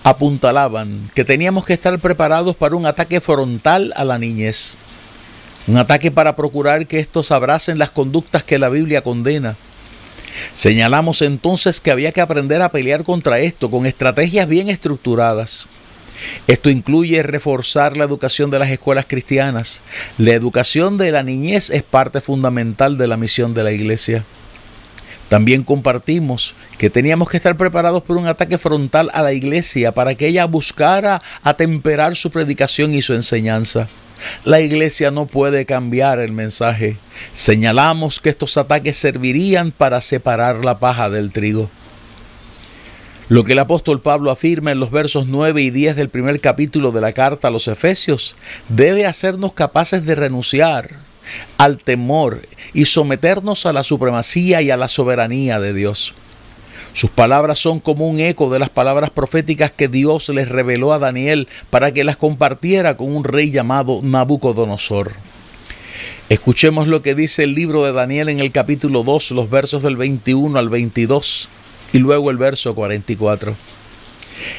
apuntalaban 0.03 1.09
que 1.13 1.25
teníamos 1.25 1.65
que 1.65 1.73
estar 1.73 1.97
preparados 1.99 2.55
para 2.55 2.75
un 2.75 2.85
ataque 2.85 3.19
frontal 3.19 3.93
a 3.97 4.05
la 4.05 4.17
niñez. 4.17 4.75
Un 5.65 5.77
ataque 5.77 6.11
para 6.11 6.35
procurar 6.35 6.87
que 6.87 6.99
estos 6.99 7.31
abracen 7.31 7.77
las 7.77 7.89
conductas 7.89 8.43
que 8.43 8.59
la 8.59 8.69
Biblia 8.69 9.01
condena. 9.01 9.55
Señalamos 10.53 11.21
entonces 11.21 11.79
que 11.79 11.91
había 11.91 12.11
que 12.11 12.21
aprender 12.21 12.61
a 12.61 12.69
pelear 12.69 13.03
contra 13.03 13.39
esto 13.39 13.71
con 13.71 13.85
estrategias 13.85 14.47
bien 14.47 14.69
estructuradas. 14.69 15.65
Esto 16.47 16.69
incluye 16.69 17.23
reforzar 17.23 17.97
la 17.97 18.03
educación 18.03 18.49
de 18.49 18.59
las 18.59 18.69
escuelas 18.69 19.05
cristianas. 19.07 19.81
La 20.17 20.33
educación 20.33 20.97
de 20.97 21.11
la 21.11 21.23
niñez 21.23 21.69
es 21.69 21.83
parte 21.83 22.21
fundamental 22.21 22.97
de 22.97 23.07
la 23.07 23.17
misión 23.17 23.53
de 23.53 23.63
la 23.63 23.71
iglesia. 23.71 24.23
También 25.29 25.63
compartimos 25.63 26.53
que 26.77 26.89
teníamos 26.89 27.29
que 27.29 27.37
estar 27.37 27.57
preparados 27.57 28.03
por 28.03 28.17
un 28.17 28.27
ataque 28.27 28.57
frontal 28.57 29.09
a 29.13 29.21
la 29.21 29.33
iglesia 29.33 29.93
para 29.93 30.15
que 30.15 30.27
ella 30.27 30.45
buscara 30.45 31.21
atemperar 31.41 32.15
su 32.15 32.29
predicación 32.29 32.93
y 32.93 33.01
su 33.01 33.13
enseñanza. 33.13 33.87
La 34.45 34.61
iglesia 34.61 35.11
no 35.11 35.25
puede 35.25 35.65
cambiar 35.65 36.19
el 36.19 36.31
mensaje. 36.31 36.97
Señalamos 37.33 38.19
que 38.19 38.29
estos 38.29 38.57
ataques 38.57 38.97
servirían 38.97 39.71
para 39.71 40.01
separar 40.01 40.63
la 40.63 40.79
paja 40.79 41.09
del 41.09 41.31
trigo. 41.31 41.69
Lo 43.29 43.43
que 43.43 43.53
el 43.53 43.59
apóstol 43.59 44.01
Pablo 44.01 44.31
afirma 44.31 44.71
en 44.71 44.79
los 44.79 44.91
versos 44.91 45.27
9 45.27 45.61
y 45.61 45.69
10 45.69 45.95
del 45.95 46.09
primer 46.09 46.39
capítulo 46.41 46.91
de 46.91 47.01
la 47.01 47.13
carta 47.13 47.47
a 47.47 47.51
los 47.51 47.67
Efesios 47.67 48.35
debe 48.67 49.05
hacernos 49.05 49.53
capaces 49.53 50.05
de 50.05 50.15
renunciar 50.15 50.97
al 51.57 51.77
temor 51.77 52.41
y 52.73 52.85
someternos 52.85 53.65
a 53.65 53.73
la 53.73 53.83
supremacía 53.83 54.61
y 54.61 54.71
a 54.71 54.77
la 54.77 54.89
soberanía 54.89 55.59
de 55.59 55.73
Dios. 55.73 56.13
Sus 56.93 57.09
palabras 57.09 57.57
son 57.57 57.79
como 57.79 58.07
un 58.07 58.19
eco 58.19 58.51
de 58.51 58.59
las 58.59 58.69
palabras 58.69 59.09
proféticas 59.09 59.71
que 59.71 59.87
Dios 59.87 60.29
les 60.29 60.47
reveló 60.47 60.93
a 60.93 60.99
Daniel 60.99 61.47
para 61.69 61.91
que 61.91 62.03
las 62.03 62.17
compartiera 62.17 62.97
con 62.97 63.15
un 63.15 63.23
rey 63.23 63.49
llamado 63.49 63.99
Nabucodonosor. 64.03 65.13
Escuchemos 66.29 66.87
lo 66.87 67.01
que 67.01 67.15
dice 67.15 67.43
el 67.43 67.55
libro 67.55 67.83
de 67.83 67.93
Daniel 67.93 68.29
en 68.29 68.39
el 68.39 68.51
capítulo 68.51 69.03
2, 69.03 69.31
los 69.31 69.49
versos 69.49 69.81
del 69.81 69.97
21 69.97 70.57
al 70.57 70.69
22 70.69 71.49
y 71.93 71.97
luego 71.99 72.29
el 72.29 72.37
verso 72.37 72.75
44. 72.75 73.55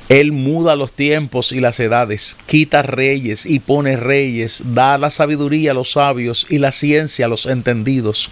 Él 0.09 0.33
muda 0.33 0.77
los 0.77 0.93
tiempos 0.93 1.53
y 1.53 1.61
las 1.61 1.79
edades, 1.81 2.37
quita 2.47 2.83
reyes 2.83 3.47
y 3.47 3.61
pone 3.61 3.97
reyes, 3.97 4.63
da 4.65 4.99
la 4.99 5.11
sabiduría 5.11 5.71
a 5.71 5.75
los 5.75 5.93
sabios 5.93 6.47
y 6.49 6.59
la 6.59 6.73
ciencia 6.73 7.27
a 7.27 7.29
los 7.29 7.47
entendidos. 7.47 8.31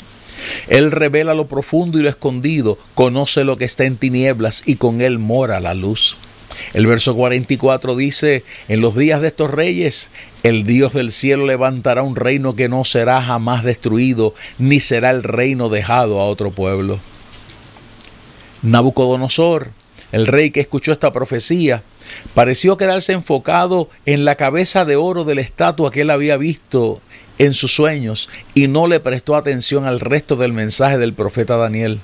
Él 0.69 0.91
revela 0.91 1.35
lo 1.35 1.47
profundo 1.47 1.99
y 1.99 2.03
lo 2.03 2.09
escondido, 2.09 2.79
conoce 2.95 3.45
lo 3.45 3.57
que 3.57 3.65
está 3.65 3.85
en 3.85 3.97
tinieblas 3.97 4.63
y 4.67 4.77
con 4.77 5.01
él 5.01 5.19
mora 5.19 5.61
la 5.61 5.75
luz. 5.75 6.17
El 6.75 6.87
verso 6.87 7.15
44 7.15 7.97
dice, 7.97 8.45
en 8.69 8.81
los 8.81 8.97
días 8.97 9.21
de 9.21 9.29
estos 9.29 9.51
reyes, 9.51 10.11
el 10.43 10.65
Dios 10.65 10.93
del 10.93 11.13
cielo 11.13 11.47
levantará 11.47 12.03
un 12.03 12.17
reino 12.17 12.55
que 12.55 12.69
no 12.69 12.85
será 12.85 13.23
jamás 13.23 13.65
destruido, 13.65 14.35
ni 14.59 14.81
será 14.81 15.11
el 15.11 15.23
reino 15.23 15.69
dejado 15.69 16.21
a 16.21 16.27
otro 16.27 16.51
pueblo. 16.51 17.01
Nabucodonosor, 18.63 19.71
el 20.13 20.27
rey 20.27 20.51
que 20.51 20.61
escuchó 20.61 20.93
esta 20.93 21.13
profecía, 21.13 21.83
pareció 22.35 22.77
quedarse 22.77 23.13
enfocado 23.13 23.89
en 24.07 24.25
la 24.25 24.37
cabeza 24.37 24.85
de 24.85 24.97
oro 24.97 25.25
de 25.25 25.35
la 25.35 25.41
estatua 25.41 25.91
que 25.91 26.03
él 26.03 26.11
había 26.11 26.37
visto 26.37 27.01
en 27.45 27.55
sus 27.55 27.75
sueños 27.75 28.29
y 28.55 28.69
no 28.69 28.87
le 28.87 29.01
prestó 29.01 29.35
atención 29.35 29.85
al 29.85 30.01
resto 30.01 30.37
del 30.37 30.53
mensaje 30.53 30.99
del 30.99 31.13
profeta 31.13 31.57
Daniel. 31.57 32.01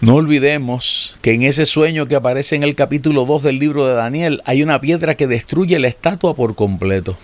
No 0.00 0.16
olvidemos 0.16 1.16
que 1.22 1.32
en 1.32 1.42
ese 1.42 1.66
sueño 1.66 2.06
que 2.06 2.16
aparece 2.16 2.56
en 2.56 2.62
el 2.62 2.74
capítulo 2.74 3.24
2 3.24 3.44
del 3.44 3.58
libro 3.58 3.86
de 3.86 3.94
Daniel 3.94 4.42
hay 4.44 4.62
una 4.62 4.80
piedra 4.80 5.16
que 5.16 5.26
destruye 5.26 5.78
la 5.78 5.88
estatua 5.88 6.34
por 6.34 6.54
completo. 6.54 7.16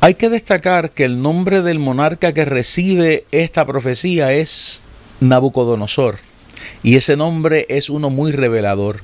Hay 0.00 0.14
que 0.14 0.28
destacar 0.28 0.90
que 0.90 1.04
el 1.04 1.22
nombre 1.22 1.62
del 1.62 1.78
monarca 1.78 2.34
que 2.34 2.44
recibe 2.44 3.24
esta 3.30 3.64
profecía 3.64 4.32
es 4.32 4.80
Nabucodonosor. 5.20 6.18
Y 6.82 6.96
ese 6.96 7.16
nombre 7.16 7.66
es 7.68 7.88
uno 7.88 8.10
muy 8.10 8.32
revelador, 8.32 9.00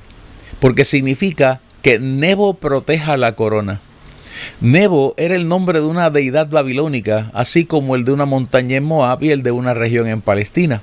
porque 0.59 0.85
significa 0.85 1.61
que 1.81 1.99
Nebo 1.99 2.53
proteja 2.55 3.17
la 3.17 3.35
corona. 3.35 3.81
Nebo 4.59 5.13
era 5.17 5.35
el 5.35 5.47
nombre 5.47 5.79
de 5.79 5.85
una 5.85 6.09
deidad 6.09 6.49
babilónica, 6.49 7.31
así 7.33 7.65
como 7.65 7.95
el 7.95 8.05
de 8.05 8.11
una 8.11 8.25
montaña 8.25 8.77
en 8.77 8.83
Moab 8.83 9.23
y 9.23 9.31
el 9.31 9.43
de 9.43 9.51
una 9.51 9.73
región 9.73 10.07
en 10.07 10.21
Palestina. 10.21 10.81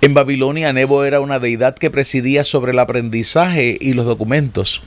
En 0.00 0.14
Babilonia, 0.14 0.72
Nebo 0.72 1.04
era 1.04 1.20
una 1.20 1.38
deidad 1.38 1.76
que 1.76 1.90
presidía 1.90 2.42
sobre 2.42 2.72
el 2.72 2.80
aprendizaje 2.80 3.78
y 3.80 3.92
los 3.92 4.04
documentos. 4.04 4.82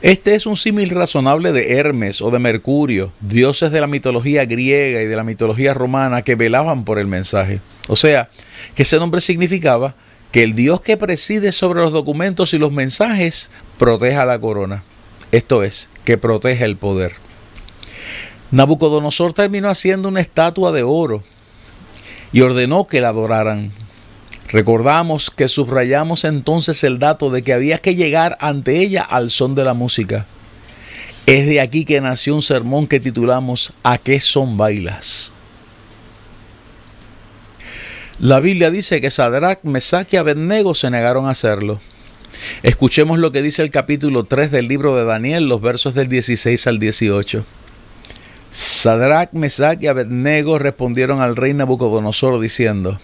Este 0.00 0.34
es 0.34 0.46
un 0.46 0.56
símil 0.56 0.90
razonable 0.90 1.52
de 1.52 1.76
Hermes 1.76 2.22
o 2.22 2.30
de 2.30 2.40
Mercurio, 2.40 3.12
dioses 3.20 3.70
de 3.70 3.80
la 3.80 3.86
mitología 3.86 4.46
griega 4.46 5.00
y 5.00 5.06
de 5.06 5.14
la 5.14 5.22
mitología 5.22 5.74
romana 5.74 6.22
que 6.22 6.34
velaban 6.34 6.84
por 6.84 6.98
el 6.98 7.06
mensaje. 7.06 7.60
O 7.88 7.94
sea, 7.94 8.30
que 8.74 8.82
ese 8.82 8.98
nombre 8.98 9.20
significaba 9.20 9.94
que 10.32 10.42
el 10.42 10.54
dios 10.54 10.80
que 10.80 10.96
preside 10.96 11.52
sobre 11.52 11.82
los 11.82 11.92
documentos 11.92 12.54
y 12.54 12.58
los 12.58 12.72
mensajes 12.72 13.50
proteja 13.78 14.24
la 14.24 14.40
corona. 14.40 14.82
Esto 15.32 15.62
es, 15.62 15.88
que 16.04 16.18
protege 16.18 16.64
el 16.64 16.76
poder. 16.76 17.14
Nabucodonosor 18.50 19.32
terminó 19.32 19.70
haciendo 19.70 20.10
una 20.10 20.20
estatua 20.20 20.72
de 20.72 20.82
oro 20.82 21.22
y 22.32 22.42
ordenó 22.42 22.86
que 22.86 23.00
la 23.00 23.08
adoraran. 23.08 23.72
Recordamos 24.50 25.30
que 25.30 25.48
subrayamos 25.48 26.24
entonces 26.24 26.84
el 26.84 26.98
dato 26.98 27.30
de 27.30 27.40
que 27.40 27.54
había 27.54 27.78
que 27.78 27.94
llegar 27.94 28.36
ante 28.40 28.76
ella 28.76 29.02
al 29.02 29.30
son 29.30 29.54
de 29.54 29.64
la 29.64 29.72
música. 29.72 30.26
Es 31.24 31.46
de 31.46 31.62
aquí 31.62 31.86
que 31.86 32.02
nació 32.02 32.34
un 32.34 32.42
sermón 32.42 32.86
que 32.86 33.00
titulamos 33.00 33.72
¿A 33.82 33.96
qué 33.96 34.20
son 34.20 34.58
bailas? 34.58 35.32
La 38.18 38.38
Biblia 38.40 38.70
dice 38.70 39.00
que 39.00 39.10
Sadrach, 39.10 39.64
Mesach 39.64 40.12
y 40.12 40.16
Abednego 40.16 40.74
se 40.74 40.90
negaron 40.90 41.26
a 41.26 41.30
hacerlo. 41.30 41.80
Escuchemos 42.62 43.18
lo 43.18 43.32
que 43.32 43.42
dice 43.42 43.62
el 43.62 43.70
capítulo 43.70 44.24
3 44.24 44.50
del 44.50 44.68
libro 44.68 44.96
de 44.96 45.04
Daniel, 45.04 45.48
los 45.48 45.60
versos 45.60 45.94
del 45.94 46.08
16 46.08 46.66
al 46.66 46.78
18. 46.78 47.44
Sadrach, 48.50 49.32
Mesach 49.32 49.82
y 49.82 49.86
Abednego 49.86 50.58
respondieron 50.58 51.22
al 51.22 51.36
rey 51.36 51.54
Nabucodonosor 51.54 52.38
diciendo, 52.38 52.98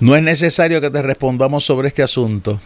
No 0.00 0.14
es 0.14 0.22
necesario 0.22 0.80
que 0.80 0.90
te 0.90 1.02
respondamos 1.02 1.64
sobre 1.64 1.88
este 1.88 2.02
asunto. 2.02 2.60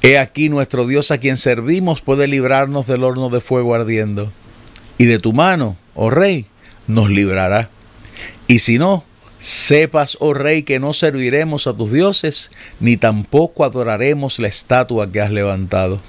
He 0.00 0.16
aquí 0.16 0.48
nuestro 0.48 0.86
Dios 0.86 1.10
a 1.10 1.18
quien 1.18 1.36
servimos 1.36 2.00
puede 2.00 2.26
librarnos 2.26 2.86
del 2.86 3.04
horno 3.04 3.28
de 3.30 3.40
fuego 3.40 3.74
ardiendo. 3.74 4.32
Y 4.96 5.04
de 5.04 5.18
tu 5.18 5.32
mano, 5.32 5.76
oh 5.94 6.10
rey, 6.10 6.46
nos 6.86 7.10
librará. 7.10 7.68
Y 8.46 8.60
si 8.60 8.78
no, 8.78 9.04
sepas, 9.38 10.16
oh 10.20 10.34
rey, 10.34 10.62
que 10.62 10.80
no 10.80 10.92
serviremos 10.94 11.66
a 11.66 11.74
tus 11.74 11.92
dioses, 11.92 12.50
ni 12.80 12.96
tampoco 12.96 13.64
adoraremos 13.64 14.38
la 14.38 14.48
estatua 14.48 15.10
que 15.10 15.20
has 15.20 15.30
levantado. 15.30 16.00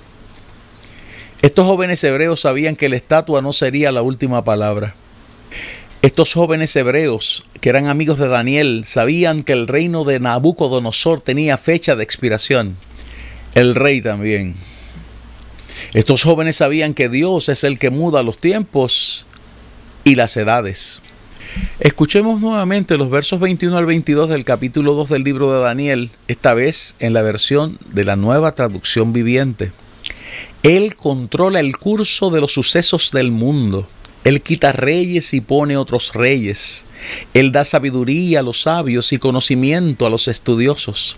Estos 1.41 1.65
jóvenes 1.65 2.03
hebreos 2.03 2.41
sabían 2.41 2.75
que 2.75 2.89
la 2.89 2.98
estatua 2.98 3.41
no 3.41 3.53
sería 3.53 3.91
la 3.91 4.01
última 4.01 4.43
palabra. 4.43 4.95
Estos 6.01 6.33
jóvenes 6.33 6.75
hebreos, 6.75 7.45
que 7.62 7.69
eran 7.69 7.88
amigos 7.88 8.19
de 8.19 8.27
Daniel, 8.27 8.83
sabían 8.86 9.43
que 9.43 9.53
el 9.53 9.67
reino 9.67 10.03
de 10.03 10.19
Nabucodonosor 10.19 11.21
tenía 11.21 11.57
fecha 11.57 11.95
de 11.95 12.03
expiración. 12.03 12.77
El 13.53 13.75
rey 13.75 14.01
también. 14.01 14.55
Estos 15.93 16.24
jóvenes 16.24 16.57
sabían 16.57 16.93
que 16.93 17.09
Dios 17.09 17.50
es 17.50 17.63
el 17.63 17.79
que 17.79 17.89
muda 17.89 18.24
los 18.24 18.38
tiempos 18.38 19.25
y 20.03 20.15
las 20.15 20.36
edades. 20.38 21.01
Escuchemos 21.79 22.41
nuevamente 22.41 22.98
los 22.98 23.10
versos 23.10 23.39
21 23.39 23.77
al 23.77 23.86
22 23.86 24.29
del 24.29 24.44
capítulo 24.44 24.94
2 24.94 25.10
del 25.10 25.24
libro 25.24 25.53
de 25.53 25.62
Daniel, 25.62 26.12
esta 26.27 26.53
vez 26.53 26.96
en 27.00 27.13
la 27.13 27.22
versión 27.22 27.79
de 27.91 28.03
la 28.03 28.15
nueva 28.15 28.53
traducción 28.53 29.13
viviente. 29.13 29.72
Él 30.63 30.96
controla 30.96 31.60
el 31.60 31.77
curso 31.77 32.32
de 32.32 32.41
los 32.41 32.53
sucesos 32.53 33.12
del 33.12 33.32
mundo. 33.32 33.88
Él 34.24 34.41
quita 34.41 34.74
reyes 34.74 35.34
y 35.34 35.41
pone 35.41 35.77
otros 35.77 36.12
reyes. 36.13 36.86
Él 37.34 37.51
da 37.51 37.63
sabiduría 37.63 38.41
a 38.41 38.44
los 38.44 38.62
sabios 38.62 39.13
y 39.13 39.18
conocimiento 39.18 40.06
a 40.06 40.10
los 40.10 40.27
estudiosos. 40.27 41.15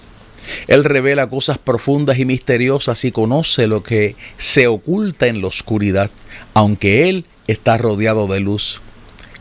Él 0.68 0.84
revela 0.84 1.30
cosas 1.30 1.58
profundas 1.58 2.20
y 2.20 2.26
misteriosas 2.26 3.04
y 3.06 3.12
conoce 3.12 3.68
lo 3.68 3.84
que 3.84 4.16
se 4.38 4.68
oculta 4.68 5.28
en 5.28 5.42
la 5.42 5.48
oscuridad, 5.48 6.12
aunque 6.54 7.10
Él 7.10 7.26
está 7.48 7.78
rodeado 7.78 8.28
de 8.28 8.40
luz. 8.40 8.82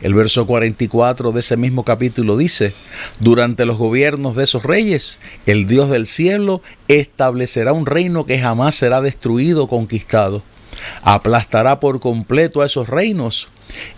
El 0.01 0.15
verso 0.15 0.47
44 0.47 1.31
de 1.31 1.39
ese 1.41 1.57
mismo 1.57 1.85
capítulo 1.85 2.35
dice, 2.35 2.73
durante 3.19 3.65
los 3.65 3.77
gobiernos 3.77 4.35
de 4.35 4.45
esos 4.45 4.63
reyes, 4.63 5.19
el 5.45 5.67
Dios 5.67 5.91
del 5.91 6.07
cielo 6.07 6.61
establecerá 6.87 7.71
un 7.71 7.85
reino 7.85 8.25
que 8.25 8.39
jamás 8.39 8.75
será 8.75 9.01
destruido 9.01 9.65
o 9.65 9.67
conquistado. 9.67 10.41
Aplastará 11.03 11.79
por 11.79 11.99
completo 11.99 12.61
a 12.61 12.65
esos 12.65 12.89
reinos 12.89 13.49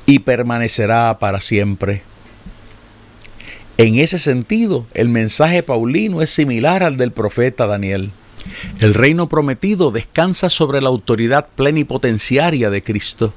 y 0.05 0.19
permanecerá 0.19 1.17
para 1.19 1.39
siempre. 1.39 2.03
En 3.77 3.95
ese 3.95 4.19
sentido, 4.19 4.85
el 4.93 5.07
mensaje 5.09 5.63
paulino 5.63 6.21
es 6.21 6.29
similar 6.29 6.83
al 6.83 6.97
del 6.97 7.11
profeta 7.11 7.65
Daniel. 7.65 8.11
El 8.81 8.93
reino 8.93 9.29
prometido 9.29 9.91
descansa 9.91 10.49
sobre 10.49 10.81
la 10.81 10.89
autoridad 10.89 11.47
plenipotenciaria 11.55 12.69
de 12.69 12.83
Cristo. 12.83 13.33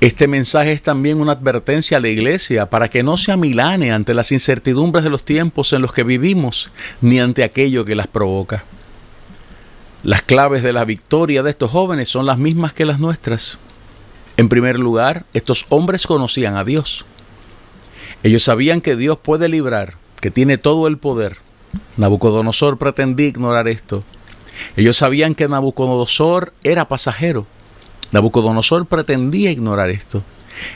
Este 0.00 0.28
mensaje 0.28 0.72
es 0.72 0.82
también 0.82 1.22
una 1.22 1.32
advertencia 1.32 1.96
a 1.96 2.00
la 2.00 2.08
iglesia 2.08 2.68
para 2.68 2.88
que 2.88 3.02
no 3.02 3.16
se 3.16 3.32
amilane 3.32 3.92
ante 3.92 4.12
las 4.12 4.30
incertidumbres 4.30 5.02
de 5.04 5.10
los 5.10 5.24
tiempos 5.24 5.72
en 5.72 5.80
los 5.80 5.92
que 5.92 6.02
vivimos, 6.02 6.70
ni 7.00 7.18
ante 7.18 7.42
aquello 7.42 7.86
que 7.86 7.94
las 7.94 8.06
provoca. 8.06 8.64
Las 10.02 10.20
claves 10.20 10.62
de 10.62 10.74
la 10.74 10.84
victoria 10.84 11.42
de 11.42 11.48
estos 11.48 11.70
jóvenes 11.70 12.10
son 12.10 12.26
las 12.26 12.36
mismas 12.36 12.74
que 12.74 12.84
las 12.84 13.00
nuestras. 13.00 13.58
En 14.36 14.50
primer 14.50 14.78
lugar, 14.78 15.24
estos 15.32 15.64
hombres 15.70 16.06
conocían 16.06 16.56
a 16.56 16.64
Dios. 16.64 17.06
Ellos 18.22 18.42
sabían 18.42 18.82
que 18.82 18.96
Dios 18.96 19.18
puede 19.18 19.48
librar, 19.48 19.94
que 20.20 20.30
tiene 20.30 20.58
todo 20.58 20.88
el 20.88 20.98
poder. 20.98 21.38
Nabucodonosor 21.96 22.76
pretendía 22.76 23.28
ignorar 23.28 23.66
esto. 23.66 24.04
Ellos 24.76 24.98
sabían 24.98 25.34
que 25.34 25.48
Nabucodonosor 25.48 26.52
era 26.62 26.86
pasajero 26.86 27.46
Nabucodonosor 28.12 28.86
pretendía 28.86 29.50
ignorar 29.50 29.90
esto. 29.90 30.22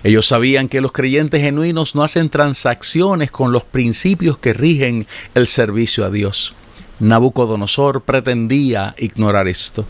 Ellos 0.05 0.27
sabían 0.27 0.69
que 0.69 0.81
los 0.81 0.93
creyentes 0.93 1.41
genuinos 1.41 1.95
no 1.95 2.03
hacen 2.03 2.29
transacciones 2.29 3.31
con 3.31 3.53
los 3.53 3.65
principios 3.65 4.39
que 4.39 4.53
rigen 4.53 5.07
el 5.35 5.47
servicio 5.47 6.05
a 6.05 6.11
Dios. 6.11 6.55
Nabucodonosor 6.99 8.03
pretendía 8.03 8.95
ignorar 8.99 9.49
esto. 9.49 9.87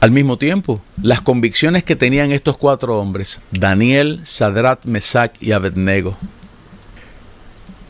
Al 0.00 0.10
mismo 0.10 0.36
tiempo, 0.36 0.82
las 1.02 1.20
convicciones 1.22 1.82
que 1.84 1.96
tenían 1.96 2.32
estos 2.32 2.56
cuatro 2.56 2.98
hombres, 2.98 3.40
Daniel, 3.50 4.20
Sadrat, 4.24 4.84
Mesach 4.84 5.32
y 5.40 5.52
Abednego, 5.52 6.16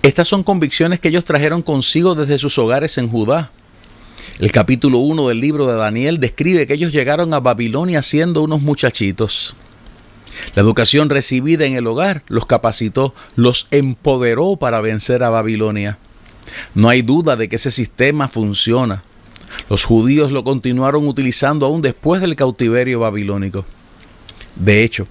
estas 0.02 0.28
son 0.28 0.44
convicciones 0.44 1.00
que 1.00 1.08
ellos 1.08 1.24
trajeron 1.24 1.62
consigo 1.62 2.14
desde 2.14 2.38
sus 2.38 2.58
hogares 2.58 2.96
en 2.96 3.08
Judá, 3.08 3.50
el 4.38 4.52
capítulo 4.52 4.98
1 4.98 5.28
del 5.28 5.40
libro 5.40 5.66
de 5.66 5.74
Daniel 5.74 6.20
describe 6.20 6.66
que 6.66 6.74
ellos 6.74 6.92
llegaron 6.92 7.32
a 7.32 7.40
Babilonia 7.40 8.02
siendo 8.02 8.42
unos 8.42 8.60
muchachitos. 8.60 9.56
La 10.54 10.62
educación 10.62 11.08
recibida 11.08 11.64
en 11.64 11.74
el 11.74 11.86
hogar 11.86 12.22
los 12.28 12.44
capacitó, 12.46 13.14
los 13.34 13.66
empoderó 13.70 14.56
para 14.56 14.80
vencer 14.80 15.22
a 15.22 15.30
Babilonia. 15.30 15.98
No 16.74 16.88
hay 16.88 17.02
duda 17.02 17.36
de 17.36 17.48
que 17.48 17.56
ese 17.56 17.70
sistema 17.70 18.28
funciona. 18.28 19.02
Los 19.70 19.84
judíos 19.84 20.32
lo 20.32 20.44
continuaron 20.44 21.06
utilizando 21.08 21.66
aún 21.66 21.82
después 21.82 22.20
del 22.20 22.36
cautiverio 22.36 23.00
babilónico. 23.00 23.64
De 24.54 24.84
hecho, 24.84 25.06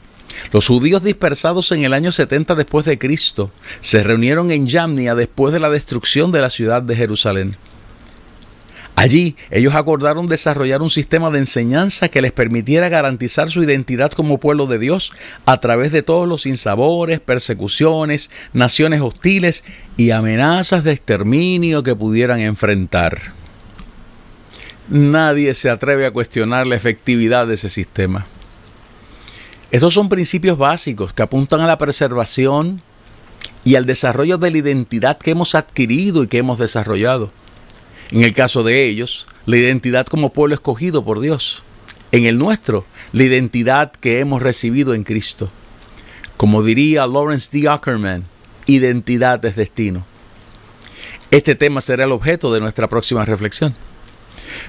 los 0.52 0.68
judíos 0.68 1.04
dispersados 1.04 1.72
en 1.72 1.84
el 1.84 1.94
año 1.94 2.12
70 2.12 2.56
después 2.56 2.86
de 2.86 3.00
Cristo 3.00 3.52
se 3.80 4.04
reunieron 4.04 4.52
en 4.52 4.68
Yamnia 4.68 5.16
después 5.16 5.54
de 5.54 5.60
la 5.60 5.70
destrucción 5.70 6.32
de 6.32 6.42
la 6.42 6.50
ciudad 6.50 6.82
de 6.82 6.96
Jerusalén. 6.96 7.58
Allí 8.96 9.36
ellos 9.52 9.76
acordaron 9.76 10.28
desarrollar 10.28 10.82
un 10.82 10.90
sistema 10.90 11.30
de 11.30 11.40
enseñanza 11.40 12.08
que 12.08 12.22
les 12.22 12.32
permitiera 12.32 12.88
garantizar 12.88 13.52
su 13.52 13.62
identidad 13.62 14.12
como 14.12 14.40
pueblo 14.40 14.68
de 14.68 14.80
Dios 14.80 15.12
a 15.46 15.60
través 15.60 15.92
de 15.92 16.02
todos 16.02 16.28
los 16.28 16.46
insabores, 16.46 17.20
persecuciones, 17.20 18.32
naciones 18.54 19.02
hostiles 19.02 19.66
y 19.98 20.12
amenazas 20.12 20.86
de 20.86 20.94
exterminio 20.94 21.84
que 21.84 21.94
pudieran 21.94 22.40
enfrentar. 22.40 23.34
Nadie 24.88 25.54
se 25.56 25.70
atreve 25.70 26.06
a 26.06 26.12
cuestionar 26.12 26.66
la 26.66 26.76
efectividad 26.76 27.48
de 27.48 27.56
ese 27.56 27.70
sistema. 27.70 28.28
Estos 29.72 29.94
son 29.94 30.08
principios 30.08 30.58
básicos 30.58 31.12
que 31.12 31.24
apuntan 31.24 31.60
a 31.60 31.68
la 31.68 31.78
preservación 31.78 32.82
y 33.66 33.76
al 33.76 33.86
desarrollo 33.86 34.38
de 34.38 34.52
la 34.52 34.60
identidad 34.60 35.18
que 35.18 35.32
hemos 35.32 35.54
adquirido 35.54 36.24
y 36.24 36.28
que 36.28 36.38
hemos 36.38 36.60
desarrollado. 36.60 37.32
En 38.12 38.24
el 38.24 38.34
caso 38.34 38.64
de 38.64 38.86
ellos, 38.86 39.28
la 39.46 39.58
identidad 39.58 40.06
como 40.06 40.32
pueblo 40.32 40.56
escogido 40.56 41.04
por 41.04 41.20
Dios. 41.20 41.64
En 42.12 42.26
el 42.26 42.38
nuestro, 42.38 42.86
la 43.12 43.24
identidad 43.24 43.92
que 43.92 44.20
hemos 44.20 44.42
recibido 44.42 44.94
en 44.94 45.04
Cristo. 45.04 45.50
Como 46.38 46.64
diría 46.64 47.08
Lawrence 47.08 47.50
D. 47.52 47.68
Ackerman, 47.68 48.26
identidad 48.68 49.44
es 49.46 49.56
destino. 49.56 50.06
Este 51.32 51.56
tema 51.56 51.82
será 51.82 52.04
el 52.06 52.12
objeto 52.12 52.54
de 52.54 52.60
nuestra 52.60 52.88
próxima 52.88 53.26
reflexión. 53.26 53.74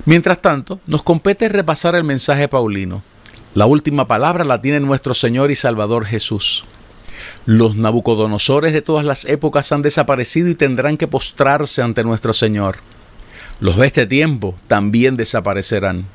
Mientras 0.05 0.41
tanto, 0.41 0.81
nos 0.87 1.03
compete 1.03 1.49
repasar 1.49 1.95
el 1.95 2.05
mensaje 2.05 2.49
paulino. 2.49 3.03
La 3.55 3.67
última 3.67 4.09
palabra 4.09 4.45
la 4.45 4.61
tiene 4.61 4.81
nuestro 4.81 5.15
Señor 5.15 5.51
y 5.51 5.57
Salvador 5.57 6.07
Jesús. 6.07 6.65
Los 7.45 7.77
nabucodonosores 7.77 8.73
de 8.73 8.83
todas 8.83 9.05
las 9.05 9.25
épocas 9.27 9.71
han 9.73 9.83
desaparecido 9.83 10.49
y 10.49 10.55
tendrán 10.55 10.97
que 10.97 11.07
postrarse 11.07 11.83
ante 11.83 12.03
nuestro 12.03 12.33
Señor. 12.33 12.79
Los 13.59 13.77
de 13.77 13.87
este 13.87 14.07
tiempo 14.07 14.55
también 14.67 15.15
desaparecerán. 15.15 16.07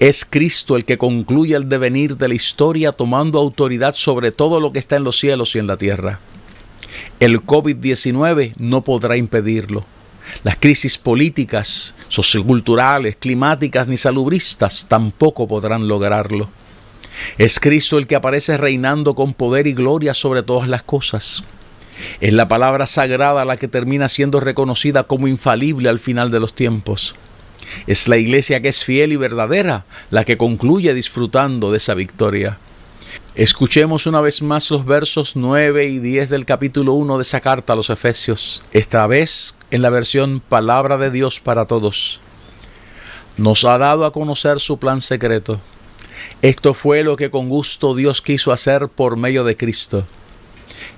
Es 0.00 0.24
Cristo 0.24 0.76
el 0.76 0.84
que 0.84 0.98
concluye 0.98 1.54
el 1.54 1.68
devenir 1.68 2.16
de 2.16 2.28
la 2.28 2.34
historia 2.34 2.92
tomando 2.92 3.38
autoridad 3.38 3.94
sobre 3.94 4.32
todo 4.32 4.60
lo 4.60 4.72
que 4.72 4.78
está 4.78 4.96
en 4.96 5.04
los 5.04 5.18
cielos 5.18 5.54
y 5.54 5.58
en 5.58 5.66
la 5.66 5.76
tierra. 5.76 6.20
El 7.20 7.40
COVID-19 7.40 8.54
no 8.58 8.82
podrá 8.82 9.16
impedirlo. 9.16 9.84
Las 10.44 10.56
crisis 10.56 10.98
políticas, 10.98 11.94
socioculturales, 12.08 13.16
climáticas 13.16 13.86
ni 13.86 13.96
salubristas 13.96 14.86
tampoco 14.88 15.46
podrán 15.46 15.88
lograrlo. 15.88 16.50
Es 17.38 17.60
Cristo 17.60 17.98
el 17.98 18.06
que 18.06 18.16
aparece 18.16 18.56
reinando 18.56 19.14
con 19.14 19.34
poder 19.34 19.66
y 19.66 19.72
gloria 19.72 20.14
sobre 20.14 20.42
todas 20.42 20.68
las 20.68 20.82
cosas. 20.82 21.44
Es 22.20 22.32
la 22.32 22.48
palabra 22.48 22.86
sagrada 22.86 23.44
la 23.44 23.56
que 23.56 23.68
termina 23.68 24.08
siendo 24.08 24.40
reconocida 24.40 25.04
como 25.04 25.28
infalible 25.28 25.88
al 25.88 25.98
final 25.98 26.30
de 26.30 26.40
los 26.40 26.54
tiempos. 26.54 27.14
Es 27.86 28.08
la 28.08 28.16
iglesia 28.16 28.60
que 28.60 28.68
es 28.68 28.84
fiel 28.84 29.12
y 29.12 29.16
verdadera 29.16 29.84
la 30.10 30.24
que 30.24 30.36
concluye 30.36 30.94
disfrutando 30.94 31.70
de 31.70 31.76
esa 31.78 31.94
victoria. 31.94 32.58
Escuchemos 33.34 34.06
una 34.06 34.20
vez 34.20 34.42
más 34.42 34.70
los 34.70 34.84
versos 34.84 35.36
9 35.36 35.86
y 35.86 35.98
10 35.98 36.28
del 36.28 36.44
capítulo 36.44 36.92
1 36.92 37.16
de 37.16 37.22
esa 37.22 37.40
carta 37.40 37.72
a 37.72 37.76
los 37.76 37.88
Efesios, 37.88 38.62
esta 38.72 39.06
vez 39.06 39.54
en 39.70 39.80
la 39.80 39.90
versión 39.90 40.40
Palabra 40.46 40.98
de 40.98 41.10
Dios 41.10 41.40
para 41.40 41.66
Todos. 41.66 42.20
Nos 43.38 43.64
ha 43.64 43.78
dado 43.78 44.04
a 44.04 44.12
conocer 44.12 44.60
su 44.60 44.78
plan 44.78 45.00
secreto. 45.00 45.60
Esto 46.42 46.74
fue 46.74 47.02
lo 47.02 47.16
que 47.16 47.30
con 47.30 47.48
gusto 47.48 47.94
Dios 47.94 48.20
quiso 48.20 48.52
hacer 48.52 48.88
por 48.88 49.16
medio 49.16 49.44
de 49.44 49.56
Cristo. 49.56 50.04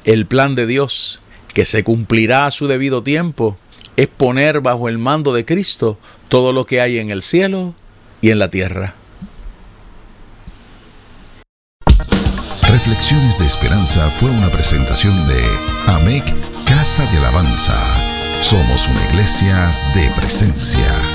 El 0.04 0.26
plan 0.26 0.54
de 0.54 0.66
Dios, 0.66 1.20
que 1.52 1.64
se 1.64 1.84
cumplirá 1.84 2.46
a 2.46 2.50
su 2.50 2.66
debido 2.66 3.02
tiempo, 3.02 3.56
es 3.96 4.08
poner 4.08 4.60
bajo 4.60 4.88
el 4.88 4.98
mando 4.98 5.32
de 5.32 5.44
Cristo 5.44 5.98
todo 6.28 6.52
lo 6.52 6.66
que 6.66 6.80
hay 6.80 6.98
en 6.98 7.10
el 7.10 7.22
cielo 7.22 7.74
y 8.20 8.30
en 8.30 8.38
la 8.38 8.50
tierra. 8.50 8.94
Reflexiones 12.68 13.38
de 13.38 13.46
Esperanza 13.46 14.10
fue 14.10 14.30
una 14.30 14.50
presentación 14.50 15.28
de 15.28 15.42
AMEC 15.87 16.24
Casa 16.66 17.10
de 17.12 17.18
Alabanza. 17.18 17.78
Somos 18.42 18.88
una 18.88 19.04
iglesia 19.10 19.70
de 19.94 20.10
presencia. 20.20 21.13